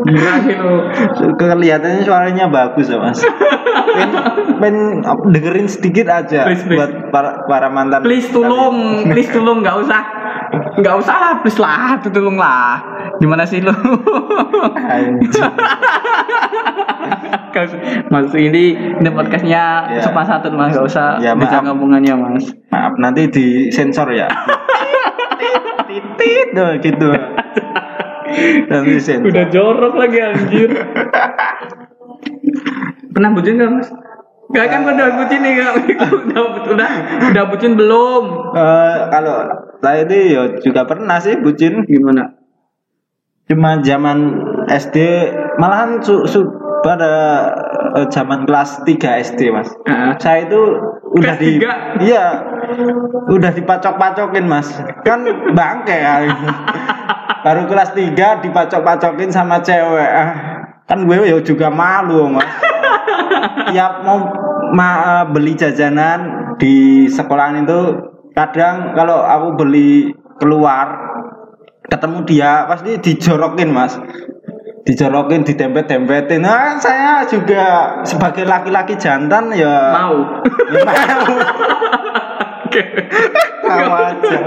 Gila 0.03 0.35
sih 0.43 0.59
lu. 0.59 0.83
Kelihatannya 1.39 2.03
suaranya 2.03 2.51
bagus 2.51 2.91
ya 2.91 2.99
mas. 2.99 3.23
Pen, 3.95 4.11
pen 4.59 4.75
dengerin 5.31 5.71
sedikit 5.71 6.11
aja 6.11 6.51
Please, 6.51 6.67
please. 6.67 6.75
buat 6.75 7.15
para, 7.15 7.47
para 7.47 7.71
mantan. 7.71 8.03
Please 8.03 8.27
tolong, 8.35 9.07
please 9.15 9.31
tolong 9.31 9.63
enggak 9.63 9.79
usah. 9.79 10.03
Enggak 10.75 11.07
usah 11.07 11.15
lah, 11.15 11.33
please 11.39 11.63
lah, 11.63 12.03
tolong 12.03 12.35
lah. 12.35 12.83
Gimana 13.23 13.47
sih 13.47 13.63
lu? 13.63 13.71
Anjing. 17.53 17.81
Mas 18.07 18.31
ini 18.33 18.65
ini 18.75 19.09
podcastnya 19.09 19.63
Ya. 19.91 20.01
santun 20.03 20.55
mas, 20.55 20.71
enggak 20.71 20.87
usah 20.87 21.19
Ya, 21.19 21.35
maaf. 21.35 21.63
ngomongnya 21.63 22.15
mas. 22.15 22.47
Maaf 22.69 22.95
nanti 22.97 23.27
di 23.27 23.47
sensor 23.69 24.11
ya. 24.11 24.31
Titit 25.87 26.47
tuh 26.53 26.71
gitu. 26.79 27.09
Nanti 28.67 28.95
sensor. 28.99 29.27
Udah 29.27 29.45
jorok 29.49 29.95
lagi 29.97 30.19
anjir. 30.21 30.71
Pernah 33.11 33.31
bucin 33.33 33.59
gak 33.59 33.71
mas? 33.73 33.89
Gak 34.51 34.67
kan 34.67 34.83
udah 34.83 35.09
bucin 35.17 35.41
nih 35.41 35.53
Kak. 35.57 35.73
udah, 36.27 36.43
udah 36.69 36.91
udah 37.31 37.45
bucin 37.47 37.73
belum? 37.75 38.25
Eh, 38.51 38.97
kalau 39.09 39.35
saya 39.79 40.03
ini 40.05 40.19
ya 40.31 40.43
juga 40.59 40.83
pernah 40.85 41.19
sih 41.19 41.39
bucin 41.39 41.83
Gimana? 41.85 42.39
cuma 43.47 43.83
zaman 43.83 44.39
SD 44.69 44.97
malahan 45.59 45.99
su, 45.99 46.23
su- 46.23 46.55
pada 46.81 47.13
eh, 47.97 48.07
zaman 48.09 48.45
kelas 48.49 48.85
3 48.85 49.25
SD 49.33 49.41
mas. 49.53 49.69
Ah. 49.87 50.17
saya 50.17 50.49
itu 50.49 50.61
udah 51.17 51.35
di 51.37 51.59
tiga? 51.59 51.99
iya 52.01 52.25
udah 53.29 53.51
dipacok-pacokin 53.55 54.47
mas. 54.47 54.69
Kan 55.05 55.25
bangke 55.53 55.97
ya. 55.97 56.27
Baru 57.45 57.65
kelas 57.71 57.97
3 57.97 58.45
dipacok-pacokin 58.45 59.31
sama 59.33 59.65
cewek. 59.65 60.11
Ah, 60.11 60.31
kan 60.85 61.07
gue 61.07 61.17
ya 61.25 61.39
juga 61.41 61.73
malu 61.73 62.33
mas. 62.33 62.49
Tiap 63.71 63.93
mau 64.05 64.19
ma- 64.75 65.25
beli 65.29 65.57
jajanan 65.57 66.55
di 66.61 67.07
sekolahan 67.09 67.65
itu 67.65 68.11
kadang 68.37 68.95
kalau 68.95 69.25
aku 69.25 69.59
beli 69.59 70.13
keluar 70.39 71.11
ketemu 71.91 72.19
dia 72.25 72.65
pasti 72.71 72.97
dijorokin 73.03 73.71
mas 73.75 73.99
dijorokin 74.85 75.45
ditempet-tempetin. 75.45 76.41
Nah 76.41 76.81
saya 76.81 77.25
juga 77.29 77.97
sebagai 78.05 78.49
laki-laki 78.49 78.97
jantan 78.97 79.53
ya 79.53 79.93
Mau. 79.93 80.17
ya 80.73 80.81
mau. 80.85 81.35
Mau 83.61 83.93
aja. 83.99 84.39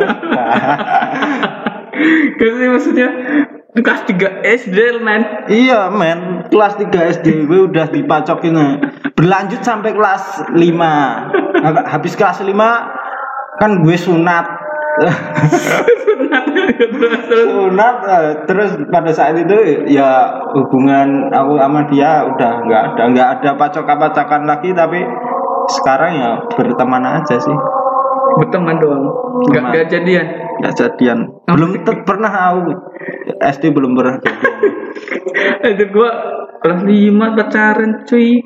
Kasi 2.39 2.63
maksudnya 2.67 3.09
kelas 3.73 4.01
3 4.05 4.45
SD 4.63 4.77
men. 5.01 5.21
iya 5.49 5.89
men. 5.89 6.45
Kelas 6.49 6.77
3 6.77 6.89
SD 7.19 7.49
gue 7.49 7.69
udah 7.69 7.89
dipacokin 7.89 8.53
eh. 8.57 8.73
berlanjut 9.13 9.61
sampai 9.61 9.93
kelas 9.93 10.49
5 10.49 10.59
Nah, 11.63 11.71
habis 11.87 12.17
kelas 12.17 12.43
5 12.43 12.53
kan 13.61 13.71
gue 13.85 13.95
sunat 13.95 14.45
sunat 17.33 17.97
eh, 18.05 18.29
terus 18.45 18.71
pada 18.93 19.11
saat 19.13 19.35
itu 19.37 19.85
ya 19.89 20.29
hubungan 20.53 21.29
aku 21.33 21.57
sama 21.57 21.81
dia 21.89 22.21
udah 22.27 22.51
nggak 22.67 22.81
ada 22.93 23.03
nggak 23.09 23.29
ada 23.39 23.49
pacok-pacokan 23.57 24.43
lagi 24.45 24.69
tapi 24.75 25.01
sekarang 25.71 26.11
ya 26.19 26.31
berteman 26.53 27.03
aja 27.03 27.37
sih 27.39 27.57
Berteman 28.33 28.81
doang. 28.81 29.05
Enggak 29.45 29.53
Teman. 29.53 29.69
enggak 29.69 29.87
jadian. 29.93 30.25
nggak 30.53 30.73
jadian 30.73 31.19
belum 31.49 31.69
ter- 31.85 32.05
pernah 32.05 32.31
aku 32.33 32.73
SD 33.41 33.73
belum 33.73 33.93
pernah 33.93 34.17
jadian 34.21 34.53
Itu 35.73 35.85
gua 35.93 36.11
kelas 36.61 36.81
5 36.85 37.37
pacaran 37.37 37.91
cuy. 38.05 38.41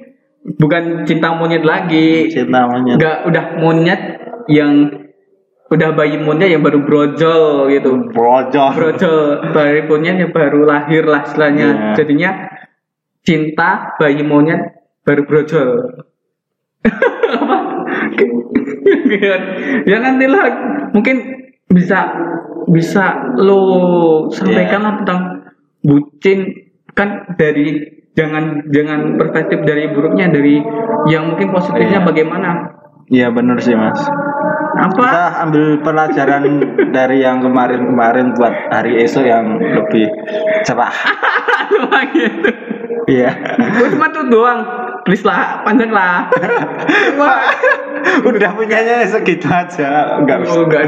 Bukan 0.48 1.04
cinta 1.04 1.36
monyet 1.36 1.64
lagi. 1.64 2.32
cinta 2.32 2.68
monyet 2.68 2.96
Enggak 3.00 3.18
udah 3.28 3.46
monyet 3.60 4.02
yang 4.48 4.72
udah 5.68 5.90
bayi 5.94 6.16
monyet 6.20 6.56
yang 6.56 6.64
baru 6.64 6.84
brojol 6.84 7.68
gitu. 7.72 8.12
brojol 8.16 8.72
Brojol 8.76 9.52
bayi 9.52 9.84
monyet 9.84 10.16
yang 10.20 10.32
baru 10.32 10.64
lahir 10.64 11.04
lah 11.04 11.28
istilahnya. 11.28 11.68
Iya. 11.68 11.94
Jadinya 12.00 12.32
cinta 13.28 13.96
bayi 14.00 14.24
monyet 14.24 14.62
baru 15.04 15.28
brojol. 15.28 15.70
Apa? 17.38 17.58
ya 19.88 19.98
nantilah 20.00 20.44
mungkin 20.96 21.18
bisa 21.68 22.08
bisa 22.68 23.36
lo 23.36 23.62
sampaikan 24.32 24.82
lah 24.84 24.94
tentang 25.04 25.20
bucin 25.84 26.40
kan 26.96 27.36
dari 27.36 27.80
jangan 28.16 28.66
jangan 28.72 29.20
perspektif 29.20 29.62
dari 29.68 29.92
buruknya 29.92 30.32
dari 30.32 30.60
yang 31.12 31.36
mungkin 31.36 31.52
positifnya 31.54 32.02
Iya. 32.02 32.08
bagaimana 32.08 32.50
iya 33.08 33.28
bener 33.32 33.60
sih 33.62 33.76
mas 33.78 34.00
apa? 34.78 35.04
Kita 35.10 35.26
ambil 35.44 35.66
pelajaran 35.82 36.44
dari 36.96 37.26
yang 37.26 37.42
kemarin-kemarin 37.42 38.38
buat 38.38 38.54
hari 38.70 39.02
esok 39.04 39.26
yang 39.26 39.58
lebih 39.58 40.08
cerah. 40.64 40.94
Cuma 41.68 42.00
gitu 42.16 42.50
iya. 43.08 43.32
Gua 43.58 43.88
cuma 43.92 44.08
tuh 44.14 44.28
doang. 44.30 44.60
Please 45.08 45.24
lah 45.24 45.64
panjang 45.64 45.90
lah. 45.90 46.28
Wah. 47.20 47.40
udah 48.28 48.52
punyanya 48.54 49.08
segitu 49.08 49.48
aja. 49.48 50.20
Enggak 50.20 50.44
bisa 50.44 50.52
oh 50.54 50.64
enggak 50.68 50.84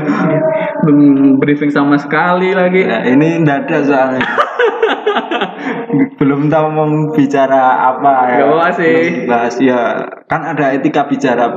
belum 0.83 1.39
briefing 1.39 1.71
sama 1.71 1.95
sekali 1.95 2.51
lagi. 2.51 2.83
Ya, 2.83 3.03
ini 3.07 3.43
enggak 3.43 3.67
ada 3.67 3.77
soalnya. 3.83 4.23
Belum 6.17 6.49
tahu 6.49 6.65
mau 6.69 6.87
bicara 7.11 7.89
apa 7.93 8.13
ya. 8.29 8.45
Nggak 8.45 8.49
apa 8.53 8.67
sih. 8.77 8.97
Dibahas 9.25 9.55
ya. 9.61 9.81
Kan 10.29 10.41
ada 10.45 10.73
etika 10.73 11.05
bicara. 11.09 11.49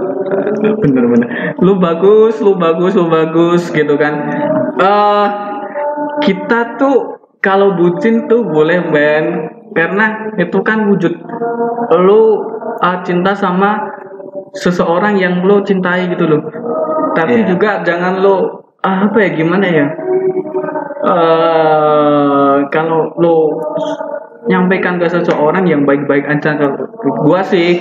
bener-bener 0.62 1.28
lu 1.60 1.76
bagus 1.76 2.40
lu 2.40 2.56
bagus 2.56 2.96
lu 2.96 3.06
bagus 3.08 3.68
gitu 3.70 3.94
kan 4.00 4.14
eh 4.80 5.26
kita 6.24 6.78
tuh 6.80 7.18
kalau 7.42 7.74
bucin 7.76 8.30
tuh 8.30 8.46
boleh 8.46 8.80
men 8.88 9.24
karena 9.76 10.32
itu 10.38 10.58
kan 10.64 10.88
wujud 10.88 11.12
lu 12.00 12.20
uh, 12.80 12.98
cinta 13.02 13.34
sama 13.34 13.76
seseorang 14.54 15.18
yang 15.18 15.42
lu 15.44 15.60
cintai 15.64 16.08
gitu 16.12 16.24
loh 16.28 16.42
tapi 17.12 17.44
Iya. 17.44 17.46
juga 17.52 17.70
jangan 17.84 18.22
lu 18.22 18.36
ah, 18.80 19.08
apa 19.08 19.18
ya 19.20 19.30
gimana 19.36 19.66
ya 19.68 19.86
eh 21.02 22.56
kalau 22.70 23.10
lu 23.18 23.36
nyampaikan 24.46 24.98
ke 24.98 25.06
seseorang 25.06 25.66
yang 25.68 25.82
baik-baik 25.86 26.26
aja 26.26 26.58
kalau 26.58 26.88
gua 27.22 27.42
sih. 27.46 27.78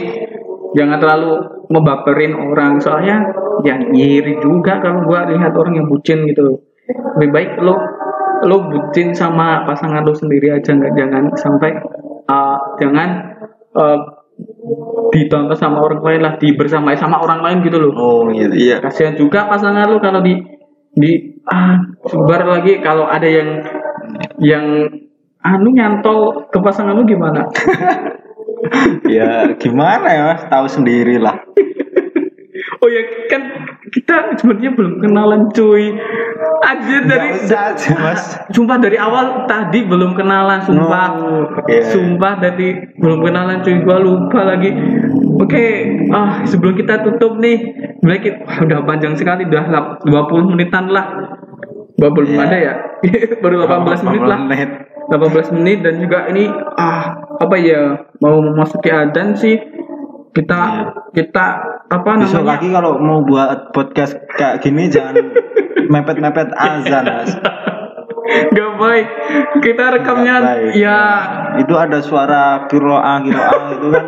Jangan 0.72 1.04
terlalu 1.04 1.34
ngebaperin 1.68 2.32
orang. 2.32 2.80
Soalnya 2.80 3.28
ya 3.68 3.76
iri 3.92 4.40
juga 4.40 4.80
kalau 4.80 5.04
gua 5.04 5.28
lihat 5.28 5.52
orang 5.58 5.84
yang 5.84 5.88
bucin 5.92 6.24
gitu. 6.30 6.64
Lebih 7.20 7.30
baik 7.32 7.52
lo 7.60 7.76
lo 8.42 8.58
bucin 8.72 9.12
sama 9.12 9.68
pasangan 9.68 10.06
lo 10.06 10.16
sendiri 10.16 10.54
aja. 10.56 10.72
Nggak 10.72 10.94
jangan 10.96 11.24
sampai 11.36 11.72
uh, 12.32 12.58
jangan 12.80 13.10
uh, 13.76 14.00
ditonton 15.12 15.58
sama 15.60 15.84
orang 15.84 16.00
lain 16.00 16.22
lah. 16.24 16.34
Dibersamai 16.40 16.96
sama 16.96 17.20
orang 17.20 17.44
lain 17.44 17.58
gitu 17.68 17.78
loh. 17.78 17.92
Oh 17.94 18.22
gitu. 18.32 18.56
Iya. 18.56 18.80
kasihan 18.80 19.20
juga 19.20 19.52
pasangan 19.52 19.92
lo 19.92 20.00
kalau 20.00 20.24
di 20.24 20.40
di 20.96 21.40
ah 21.48 21.80
sebar 22.08 22.44
lagi 22.48 22.80
kalau 22.84 23.08
ada 23.08 23.28
yang 23.28 23.64
yang 24.40 24.66
anu 25.44 25.70
nyantol 25.70 26.20
ke 26.48 26.58
pasangan 26.58 26.94
lu 26.94 27.04
gimana 27.04 27.46
ya 29.10 29.52
gimana 29.56 30.08
ya 30.08 30.24
Mas? 30.30 30.44
Tahu 30.46 30.66
sendiri 30.68 31.18
lah. 31.18 31.34
oh 32.78 32.88
ya 32.88 33.02
kan 33.28 33.42
kita 33.88 34.16
sebenarnya 34.36 34.72
belum 34.72 34.94
kenalan 34.98 35.42
cuy 35.52 35.94
aja 36.62 36.98
dari 37.04 37.30
aja 37.42 37.74
Mas. 37.96 38.38
sumpah 38.50 38.78
dari 38.78 38.98
awal 38.98 39.46
tadi 39.46 39.82
belum 39.84 40.14
kenalan 40.14 40.62
sumpah 40.62 41.08
Oh, 41.12 41.46
iya. 41.68 41.86
sumpah 41.86 42.38
dari 42.38 42.74
belum 42.96 43.22
kenalan 43.22 43.62
cuy 43.62 43.82
gua 43.82 43.98
lupa 43.98 44.46
lagi 44.48 44.70
oke 45.36 45.66
ah 46.10 46.42
sebelum 46.44 46.74
kita 46.76 47.02
tutup 47.02 47.38
nih 47.38 47.58
mulai 48.00 48.18
kita, 48.20 48.42
wah, 48.42 48.58
udah 48.62 48.80
panjang 48.84 49.14
sekali 49.14 49.46
udah 49.46 49.66
lap- 49.68 49.98
20 50.04 50.52
menitan 50.52 50.86
lah 50.88 51.06
Wah, 51.98 52.10
belum 52.10 52.34
Iya. 52.34 52.42
ada 52.42 52.58
ya 52.58 52.74
baru 53.44 53.62
18 53.62 54.06
menit 54.08 54.24
lah 54.24 54.40
Menit. 54.42 54.70
18 55.12 55.60
menit 55.60 55.84
dan 55.84 56.00
juga 56.00 56.32
ini 56.32 56.48
ah 56.80 57.20
apa 57.36 57.56
ya 57.60 58.08
mau 58.24 58.40
memasuki 58.40 58.88
adzan 58.88 59.36
sih 59.36 59.60
kita 60.32 60.60
kita 61.12 61.46
apa 61.92 62.10
Besok 62.24 62.48
namanya 62.48 62.56
lagi 62.56 62.68
kalau 62.72 62.92
mau 63.04 63.20
buat 63.28 63.76
podcast 63.76 64.16
kayak 64.40 64.64
gini 64.64 64.88
jangan 64.88 65.20
mepet-mepet 65.92 66.56
azan. 66.56 67.06
Gak 68.32 68.72
baik. 68.80 69.08
Kita 69.60 69.84
rekamnya 70.00 70.36
baik. 70.40 70.72
ya 70.80 71.00
Itu 71.60 71.76
ada 71.76 72.00
suara 72.00 72.64
kiroa 72.72 73.28
kiroa 73.28 73.76
itu 73.76 73.88
kan 73.92 74.06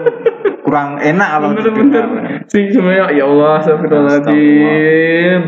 kurang 0.64 0.90
enak 1.04 1.28
kalau 1.28 1.48
bener-bener 1.52 2.06
sih 2.48 2.72
semuanya 2.72 3.12
ya 3.12 3.28
Allah 3.28 3.60
astagfirullahaladzim. 3.60 5.40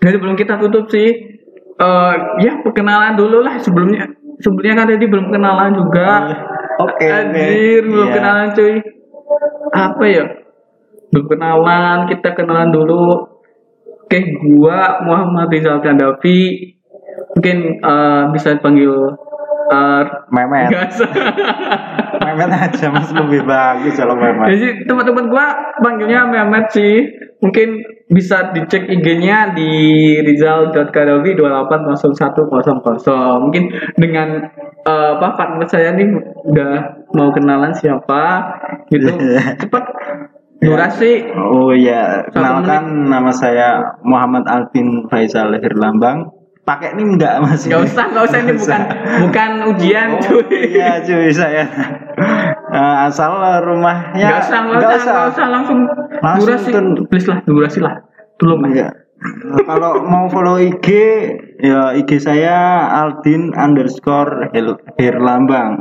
Jadi 0.00 0.12
sebelum 0.12 0.36
kita 0.36 0.60
tutup 0.60 0.92
sih 0.92 1.08
eh 1.80 2.14
ya 2.44 2.60
perkenalan 2.60 3.16
dulu 3.16 3.40
lah 3.40 3.56
sebelumnya 3.56 4.19
sebelumnya 4.40 4.74
kan 4.76 4.86
tadi 4.88 5.06
belum 5.06 5.26
kenalan 5.28 5.72
juga. 5.72 6.10
Oke, 6.80 7.04
oke. 7.04 7.06
Anjir 7.06 7.82
belum 7.84 8.08
Iya. 8.08 8.14
kenalan 8.16 8.48
cuy. 8.52 8.74
Apa 9.70 10.04
ya? 10.04 10.24
Belum 11.12 11.26
kenalan 11.28 11.98
kita 12.08 12.28
kenalan 12.32 12.70
dulu. 12.72 13.04
Oke 14.04 14.18
gua 14.42 14.98
Muhammad 15.06 15.46
Rizal 15.48 15.78
Kandafi 15.78 16.66
mungkin 17.30 17.56
eh, 17.78 18.22
bisa 18.34 18.58
dipanggil 18.58 18.90
eh, 19.70 20.02
Memet. 20.34 20.70
Memet 22.26 22.50
aja 22.50 22.86
Mas 22.90 23.10
lebih 23.14 23.46
bagus 23.46 23.94
kalau 23.94 24.18
memet. 24.18 24.50
Jadi 24.50 24.66
teman-teman 24.84 25.30
gua 25.30 25.46
panggilnya 25.78 26.26
Mehmet 26.26 26.74
sih. 26.74 27.06
Mungkin 27.40 27.68
bisa 28.12 28.52
dicek 28.52 28.84
IG-nya 28.84 29.56
di 29.56 29.70
rizal.kadawi 30.20 31.32
280100. 31.32 32.44
Mungkin 33.40 33.64
dengan 33.96 34.44
eh, 34.84 35.10
apa 35.16 35.28
partner 35.36 35.64
saya 35.64 35.96
nih 35.96 36.08
udah 36.44 36.72
mau 37.16 37.32
kenalan 37.32 37.72
siapa 37.72 38.44
gitu. 38.92 39.08
Cepat 39.64 39.84
durasi 40.60 41.32
Oh 41.32 41.72
iya, 41.72 42.28
kenalkan 42.28 43.08
nama 43.08 43.32
saya 43.32 43.96
Muhammad 44.04 44.44
Alvin 44.44 45.08
Faisal 45.08 45.56
Herlambang. 45.56 46.28
Pakai 46.60 46.92
ini 46.94 47.16
enggak 47.16 47.40
Mas? 47.40 47.64
nggak 47.66 47.82
usah 47.82 48.04
nggak 48.12 48.24
usah 48.30 48.38
ini 48.44 48.52
bukan 48.60 48.80
bukan 49.26 49.50
ujian 49.74 50.08
Oh, 50.12 50.20
cuy. 50.44 50.76
iya 50.76 51.00
cuy 51.00 51.32
saya. 51.32 51.64
Eh, 52.70 52.96
asal 53.10 53.34
rumahnya 53.66 54.30
Nggak 54.30 54.40
usah 54.46 54.58
nggak 54.62 54.78
usah 54.78 55.10
nggak 55.10 55.28
usah 55.34 55.46
langsung, 55.50 55.78
Langsung 56.20 56.48
durasi 56.48 56.68
ten- 56.72 56.96
please 57.08 57.26
lah 57.28 57.38
durasi 57.44 57.80
lah. 57.80 57.94
Tolong 58.40 58.64
Iya. 58.72 58.88
Nah, 59.20 59.60
Kalau 59.68 60.00
mau 60.08 60.32
follow 60.32 60.56
IG 60.56 60.86
ya 61.60 61.92
IG 61.92 62.16
saya 62.24 62.88
Aldin 63.04 63.52
underscore 63.52 64.48
Herlambang. 64.96 65.76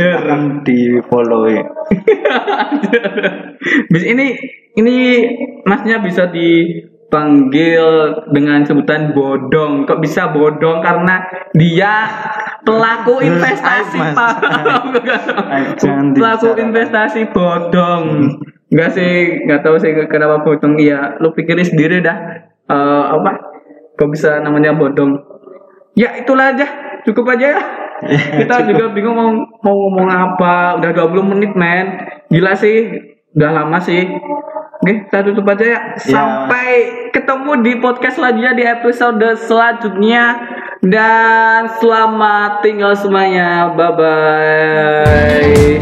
Akan 0.00 0.64
di 0.66 0.98
follow 1.06 1.46
ya. 1.46 1.62
Bis 3.92 4.02
ini 4.02 4.34
ini 4.74 4.96
masnya 5.68 6.02
bisa 6.02 6.26
dipanggil 6.34 7.84
dengan 8.34 8.66
sebutan 8.66 9.14
bodong. 9.14 9.86
Kok 9.86 10.00
bisa 10.02 10.34
bodong? 10.34 10.82
Karena 10.82 11.22
dia 11.54 12.10
pelaku 12.64 13.24
investasi 13.24 13.98
pak 14.12 14.36
pelaku 16.16 16.50
investasi 16.60 17.32
bodong 17.32 18.36
Enggak 18.70 18.90
sih, 18.94 19.42
nggak 19.46 19.60
tahu 19.66 19.76
sih 19.82 19.90
kenapa 20.06 20.46
bodong. 20.46 20.78
Iya, 20.78 21.18
lu 21.18 21.34
pikirin 21.34 21.66
sendiri 21.66 21.98
dah. 21.98 22.16
Eh, 22.70 23.04
apa? 23.18 23.30
Kok 23.98 24.08
bisa 24.14 24.38
namanya 24.38 24.72
bodong? 24.72 25.18
Ya 25.98 26.14
itulah 26.22 26.54
aja, 26.54 26.66
cukup 27.02 27.34
aja 27.34 27.58
ya. 27.58 27.60
Kita 28.40 28.64
juga 28.64 28.94
bingung 28.94 29.12
mau 29.12 29.30
mau 29.60 29.74
ngomong 29.76 30.08
apa. 30.08 30.78
Udah 30.80 30.90
20 30.94 31.30
menit 31.36 31.52
men. 31.52 32.00
Gila 32.30 32.54
sih, 32.56 32.88
udah 33.36 33.50
lama 33.60 33.76
sih. 33.82 34.06
Oke, 34.80 35.04
kita 35.04 35.20
tutup 35.20 35.44
aja 35.44 35.76
ya. 35.76 35.80
Sampai 36.00 36.88
ketemu 37.12 37.60
di 37.60 37.76
podcast 37.84 38.16
selanjutnya 38.16 38.56
di 38.56 38.64
episode 38.64 39.28
selanjutnya. 39.44 40.24
Dan 40.80 41.68
selamat 41.76 42.64
tinggal 42.64 42.96
semuanya. 42.96 43.76
Bye 43.76 43.92
bye. 44.00 45.76